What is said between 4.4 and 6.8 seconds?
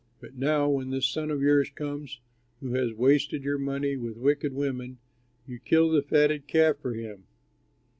women, you kill the fatted calf